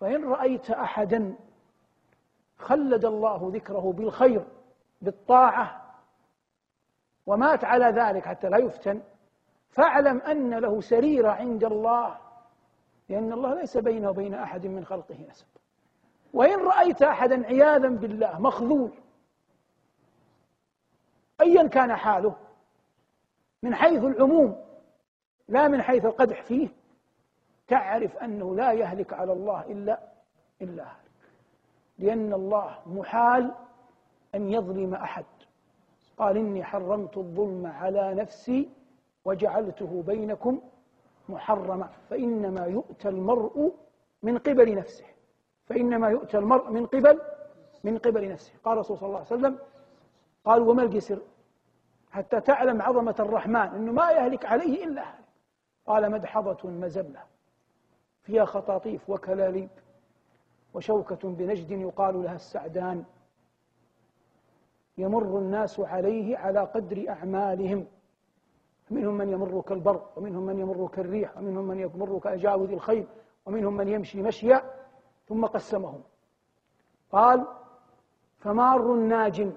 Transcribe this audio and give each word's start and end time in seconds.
فإن 0.00 0.24
رأيت 0.24 0.70
أحدا 0.70 1.34
خلد 2.58 3.04
الله 3.04 3.50
ذكره 3.54 3.92
بالخير 3.92 4.44
بالطاعة 5.02 5.94
ومات 7.26 7.64
على 7.64 7.84
ذلك 7.84 8.26
حتى 8.26 8.48
لا 8.48 8.58
يفتن 8.58 9.02
فاعلم 9.70 10.18
أن 10.18 10.54
له 10.54 10.80
سريرة 10.80 11.30
عند 11.30 11.64
الله 11.64 12.18
لأن 13.08 13.32
الله 13.32 13.54
ليس 13.54 13.76
بينه 13.76 14.10
وبين 14.10 14.34
أحد 14.34 14.66
من 14.66 14.84
خلقه 14.84 15.16
نسب. 15.30 15.46
وإن 16.32 16.60
رأيت 16.60 17.02
أحدا 17.02 17.46
عياذا 17.46 17.88
بالله 17.88 18.40
مخذول 18.40 18.92
أيا 21.40 21.68
كان 21.68 21.96
حاله 21.96 22.36
من 23.62 23.74
حيث 23.74 24.04
العموم 24.04 24.64
لا 25.48 25.68
من 25.68 25.82
حيث 25.82 26.04
القدح 26.04 26.42
فيه 26.42 26.68
تعرف 27.68 28.16
أنه 28.16 28.54
لا 28.54 28.72
يهلك 28.72 29.12
على 29.12 29.32
الله 29.32 29.60
إلا 29.62 30.00
إلا 30.62 30.82
هلك. 30.82 31.30
لأن 31.98 32.32
الله 32.32 32.78
محال 32.86 33.54
أن 34.34 34.52
يظلم 34.52 34.94
أحد. 34.94 35.24
قال 36.18 36.36
إني 36.36 36.64
حرمت 36.64 37.16
الظلم 37.16 37.66
على 37.66 38.14
نفسي 38.14 38.70
وجعلته 39.24 40.02
بينكم 40.06 40.60
محرما. 41.28 41.88
فإنما 42.10 42.66
يؤتى 42.66 43.08
المرء 43.08 43.74
من 44.22 44.38
قبل 44.38 44.74
نفسه. 44.74 45.04
فإنما 45.66 46.08
يؤتى 46.08 46.38
المرء 46.38 46.70
من 46.70 46.86
قبل 46.86 47.20
من 47.84 47.98
قبل 47.98 48.32
نفسه. 48.32 48.52
قال 48.64 48.78
رسول 48.78 48.98
صلى 48.98 49.06
الله 49.06 49.18
عليه 49.18 49.26
وسلم 49.26 49.58
قال 50.44 50.62
وما 50.62 50.82
الجسر؟ 50.82 51.18
حتى 52.10 52.40
تعلم 52.40 52.82
عظمة 52.82 53.14
الرحمن 53.18 53.56
أنه 53.56 53.92
ما 53.92 54.10
يهلك 54.10 54.46
عليه 54.46 54.84
إلا 54.84 55.02
هلك. 55.02 55.24
قال 55.86 56.10
مدحضة 56.10 56.70
مزلة. 56.70 57.22
فيها 58.26 58.44
خطاطيف 58.44 59.10
وكلاليب 59.10 59.68
وشوكة 60.74 61.28
بنجد 61.28 61.70
يقال 61.70 62.22
لها 62.22 62.34
السعدان. 62.34 63.04
يمر 64.98 65.38
الناس 65.38 65.80
عليه 65.80 66.36
على 66.36 66.60
قدر 66.60 67.08
أعمالهم. 67.08 67.86
منهم 68.90 69.14
من 69.14 69.28
يمر 69.28 69.60
كالبر 69.60 70.08
ومنهم 70.16 70.46
من 70.46 70.58
يمر 70.58 70.88
كالريح 70.88 71.38
ومنهم 71.38 71.64
من 71.64 71.80
يمر 71.80 72.18
كأجاوذ 72.18 72.72
الخيل 72.72 73.06
ومنهم 73.46 73.76
من 73.76 73.88
يمشي 73.88 74.22
مشيا 74.22 74.74
ثم 75.28 75.46
قسمهم. 75.46 76.02
قال 77.12 77.46
فمار 78.38 78.94
ناج 78.94 79.52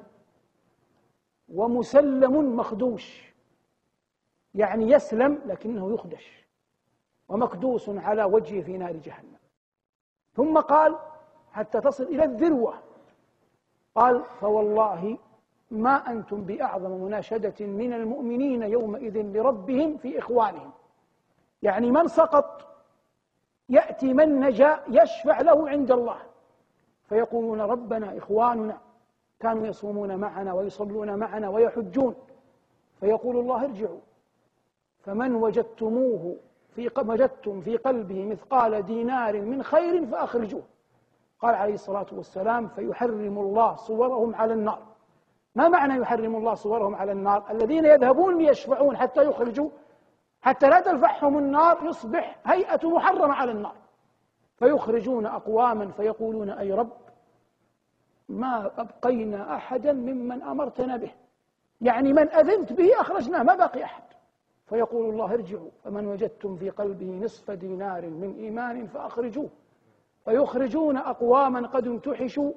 ومسلم 1.50 2.56
مخدوش. 2.56 3.34
يعني 4.56 4.92
يسلم 4.92 5.42
لكنه 5.46 5.94
يخدش. 5.94 6.49
ومكدوس 7.30 7.90
على 7.90 8.24
وجهه 8.24 8.62
في 8.62 8.78
نار 8.78 8.92
جهنم. 8.92 9.40
ثم 10.36 10.60
قال 10.60 10.96
حتى 11.52 11.82
تصل 11.82 12.04
إلى 12.04 12.24
الذروة. 12.24 12.74
قال 13.96 14.24
فوالله 14.24 15.18
ما 15.72 16.12
أنتم 16.12 16.42
بأعظم 16.42 16.92
مناشدة 16.92 17.66
من 17.66 17.94
المؤمنين 17.94 18.64
يومئذ 18.64 19.22
لربهم 19.22 19.98
في 19.98 20.20
إخوانهم. 20.20 20.72
يعني 21.62 21.92
من 21.92 22.08
سقط 22.08 22.68
يأتي 23.70 24.14
من 24.14 24.40
نجا 24.40 24.84
يشفع 24.88 25.42
له 25.42 25.70
عند 25.70 25.92
الله. 25.92 26.18
فيقولون 27.04 27.62
ربنا 27.62 28.18
إخواننا 28.18 28.78
كانوا 29.40 29.68
يصومون 29.68 30.16
معنا 30.16 30.54
ويصلون 30.54 31.16
معنا 31.16 31.50
ويحجون. 31.50 32.16
فيقول 33.00 33.38
الله 33.38 33.64
ارجعوا. 33.66 34.00
فمن 35.00 35.36
وجدتموه 35.36 36.38
في 36.76 36.92
وجدتم 36.98 37.62
في 37.62 37.78
قلبه 37.78 38.26
مثقال 38.26 38.86
دينار 38.86 39.42
من 39.42 39.64
خير 39.64 40.06
فأخرجوه. 40.06 40.64
قال 41.40 41.56
عليه 41.56 41.74
الصلاة 41.74 42.06
والسلام 42.12 42.68
فيحرم 42.68 43.40
الله 43.40 43.76
صورهم 43.76 44.36
على 44.36 44.54
النار. 44.54 44.80
ما 45.56 45.68
معنى 45.68 46.02
يحرم 46.02 46.36
الله 46.36 46.54
صورهم 46.54 46.96
على 46.96 47.12
النار؟ 47.12 47.44
الذين 47.52 47.86
يذهبون 47.86 48.38
ليشفعون 48.38 48.98
حتى 48.98 49.26
يخرجوا 49.26 49.70
حتى 50.42 50.70
لا 50.70 50.80
تلفحهم 50.80 51.38
النار 51.38 51.78
يصبح 51.84 52.40
هيئة 52.46 52.90
محرمة 52.90 53.34
على 53.34 53.52
النار. 53.52 53.76
فيخرجون 54.58 55.26
أقواما 55.26 55.92
فيقولون 55.92 56.50
أي 56.50 56.74
رب 56.74 56.98
ما 58.30 58.72
أبقينا 58.78 59.56
أحدا 59.56 59.94
ممن 59.94 60.44
أمرتنا 60.44 60.98
به. 60.98 61.12
يعني 61.82 62.14
من 62.14 62.30
أذنت 62.30 62.74
به 62.74 63.02
أخرجناه 63.02 63.44
ما 63.44 63.56
بقي 63.56 63.84
أحد. 63.84 64.04
فيقول 64.70 65.10
الله 65.10 65.34
ارجعوا 65.34 65.70
فمن 65.84 66.08
وجدتم 66.08 66.56
في 66.56 66.70
قلبه 66.70 67.06
نصف 67.06 67.52
دينار 67.52 68.10
من 68.10 68.36
إيمان 68.40 68.88
فأخرجوه. 68.88 69.50
فيخرجون 70.26 70.98
أقواما 70.98 71.68
قد 71.68 71.88
امتحشوا 71.88 72.52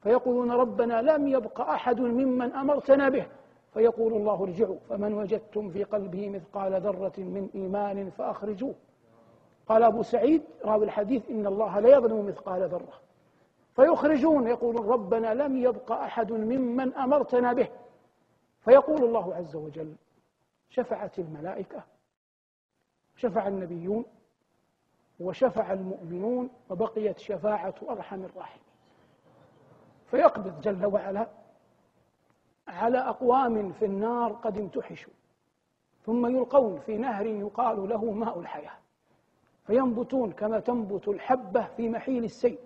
فيقولون 0.00 0.50
ربنا 0.50 1.02
لم 1.02 1.28
يبق 1.28 1.60
أحد 1.60 2.00
ممن 2.00 2.52
أمرتنا 2.52 3.08
به. 3.08 3.26
فيقول 3.74 4.12
الله 4.12 4.42
ارجعوا 4.42 4.76
فمن 4.88 5.14
وجدتم 5.14 5.70
في 5.70 5.84
قلبه 5.84 6.30
مثقال 6.30 6.80
ذرة 6.80 7.12
من 7.18 7.48
إيمان 7.54 8.10
فأخرجوه. 8.10 8.74
قال 9.68 9.82
أبو 9.82 10.02
سعيد 10.02 10.42
راوي 10.64 10.84
الحديث 10.84 11.30
إن 11.30 11.46
الله 11.46 11.80
لا 11.80 11.88
يظلم 11.88 12.26
مثقال 12.26 12.68
ذرة. 12.68 13.00
فيخرجون 13.76 14.46
يقولون 14.46 14.86
ربنا 14.88 15.34
لم 15.34 15.56
يبق 15.56 15.92
أحد 15.92 16.32
ممن 16.32 16.94
أمرتنا 16.94 17.52
به. 17.52 17.68
فيقول 18.60 19.04
الله 19.04 19.34
عز 19.34 19.56
وجل 19.56 19.92
شفعت 20.70 21.18
الملائكة 21.18 21.84
شفع 23.16 23.48
النبيون 23.48 24.04
وشفع 25.20 25.72
المؤمنون 25.72 26.50
وبقيت 26.70 27.18
شفاعة 27.18 27.74
أرحم 27.90 28.24
الراحمين. 28.24 28.66
فيقبض 30.06 30.60
جل 30.60 30.86
وعلا 30.86 31.28
على 32.68 32.98
أقوام 32.98 33.72
في 33.72 33.84
النار 33.84 34.32
قد 34.32 34.58
امتحشوا 34.58 35.12
ثم 36.06 36.26
يلقون 36.26 36.80
في 36.80 36.98
نهر 36.98 37.26
يقال 37.26 37.88
له 37.88 38.04
ماء 38.04 38.40
الحياة. 38.40 38.78
فينبتون 39.66 40.32
كما 40.32 40.60
تنبت 40.60 41.08
الحبة 41.08 41.66
في 41.76 41.88
محيل 41.88 42.24
السيل. 42.24 42.58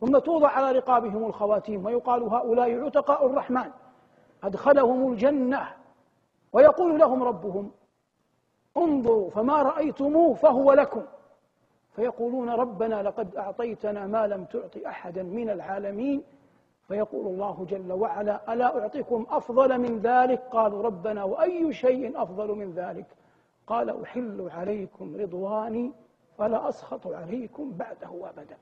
ثم 0.00 0.18
توضع 0.18 0.48
على 0.48 0.78
رقابهم 0.78 1.24
الخواتيم 1.24 1.84
ويقال 1.84 2.22
هؤلاء 2.22 2.84
عتقاء 2.84 3.26
الرحمن 3.26 3.70
أدخلهم 4.42 5.12
الجنة. 5.12 5.85
ويقول 6.56 6.98
لهم 6.98 7.22
ربهم 7.22 7.70
انظروا 8.76 9.30
فما 9.30 9.62
رأيتموه 9.62 10.34
فهو 10.34 10.72
لكم. 10.72 11.02
فيقولون 11.96 12.50
ربنا 12.50 13.02
لقد 13.02 13.36
أعطيتنا 13.36 14.06
ما 14.06 14.26
لم 14.26 14.44
تعط 14.44 14.76
أحدا 14.86 15.22
من 15.22 15.50
العالمين. 15.50 16.22
فيقول 16.88 17.26
الله 17.26 17.66
جل 17.68 17.92
وعلا 17.92 18.52
ألا 18.52 18.80
أعطيكم 18.80 19.26
أفضل 19.30 19.78
من 19.78 19.98
ذلك؟ 19.98 20.42
قالوا 20.50 20.82
ربنا 20.82 21.24
وأي 21.24 21.72
شيء 21.72 22.22
أفضل 22.22 22.54
من 22.54 22.72
ذلك؟ 22.72 23.06
قال 23.66 24.02
أحل 24.02 24.48
عليكم 24.52 25.16
رضواني 25.16 25.92
فلا 26.38 26.68
أسخط 26.68 27.06
عليكم 27.06 27.72
بعده 27.72 28.30
أبدا. 28.30 28.56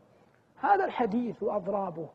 هذا 0.57 0.85
الحديث 0.85 1.43
وأضرابه 1.43 2.09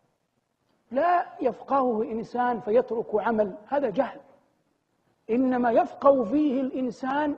لا 0.92 1.26
يفقهه 1.42 2.04
إنسان 2.04 2.60
فيترك 2.60 3.16
عمل 3.16 3.56
هذا 3.68 3.90
جهل. 3.90 4.20
إنما 5.30 5.72
يفقه 5.72 6.24
فيه 6.24 6.62
الإنسان 6.62 7.36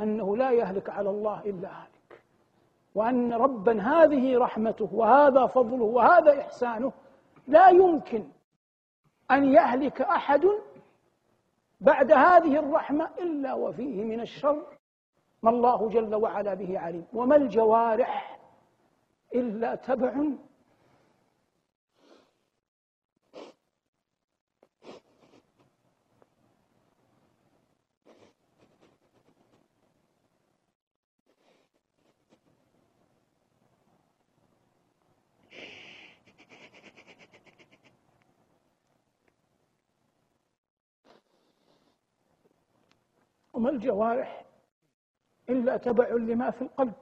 أنه 0.00 0.36
لا 0.36 0.50
يهلك 0.50 0.90
على 0.90 1.10
الله 1.10 1.40
إلا 1.40 1.68
هالك. 1.68 2.22
وأن 2.94 3.32
ربا 3.32 3.82
هذه 3.82 4.38
رحمته 4.38 4.88
وهذا 4.92 5.46
فضله 5.46 5.84
وهذا 5.84 6.40
إحسانه 6.40 6.92
لا 7.46 7.68
يمكن 7.68 8.24
أن 9.30 9.44
يهلك 9.44 10.00
أحد 10.00 10.46
بعد 11.80 12.12
هذه 12.12 12.58
الرحمة 12.58 13.10
إلا 13.18 13.54
وفيه 13.54 14.04
من 14.04 14.20
الشر. 14.20 14.62
ما 15.42 15.50
الله 15.50 15.88
جل 15.88 16.14
وعلا 16.14 16.54
به 16.54 16.78
عليم. 16.78 17.06
وما 17.12 17.36
الجوارح 17.36 18.40
إلا 19.34 19.74
تبع 19.74 20.24
وما 43.58 43.70
الجوارح 43.70 44.44
إلا 45.50 45.76
تبع 45.76 46.08
لما 46.08 46.50
في 46.50 46.62
القلب. 46.62 46.94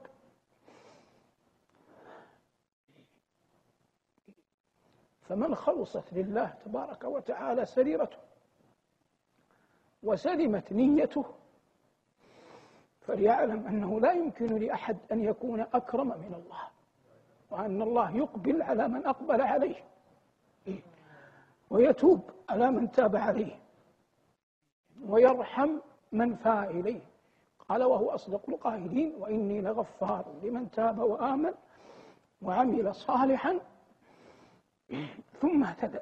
فمن 5.21 5.55
خلصت 5.55 6.13
لله 6.13 6.53
تبارك 6.65 7.03
وتعالى 7.03 7.65
سريرته 7.65 8.17
وسلمت 10.03 10.73
نيته 10.73 11.25
فليعلم 13.01 13.67
أنه 13.67 13.99
لا 13.99 14.11
يمكن 14.11 14.55
لأحد 14.55 14.97
أن 15.11 15.23
يكون 15.23 15.59
أكرم 15.59 16.07
من 16.07 16.33
الله 16.33 16.61
وأن 17.51 17.81
الله 17.81 18.17
يقبل 18.17 18.61
على 18.61 18.87
من 18.87 19.05
أقبل 19.05 19.41
عليه 19.41 19.83
ويتوب 21.69 22.31
على 22.49 22.71
من 22.71 22.91
تاب 22.91 23.15
عليه 23.15 23.59
ويرحم 25.05 25.79
من 26.11 26.35
فاء 26.35 26.71
إليه. 26.71 26.99
قال 27.69 27.83
وهو 27.83 28.09
أصدق 28.09 28.49
القائلين 28.49 29.15
وإني 29.19 29.61
لغفار 29.61 30.25
لمن 30.43 30.71
تاب 30.71 30.99
وآمن 30.99 31.53
وعمل 32.41 32.95
صالحا 32.95 33.59
ثم 35.41 35.63
اهتدى. 35.63 35.99